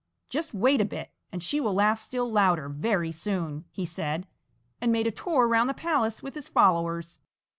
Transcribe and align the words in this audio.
"Just 0.29 0.51
wait 0.55 0.81
a 0.81 0.85
bit, 0.85 1.11
and 1.31 1.43
she 1.43 1.59
will 1.61 1.75
laugh 1.75 1.99
still 1.99 2.27
louder 2.31 2.67
very 2.69 3.11
soon," 3.11 3.65
he 3.69 3.85
said, 3.85 4.25
and 4.81 4.91
made 4.91 5.05
a 5.05 5.11
tour 5.11 5.47
round 5.47 5.69
the 5.69 5.75
palace 5.75 6.23
with 6.23 6.33
his 6.33 6.47
followers. 6.47 7.21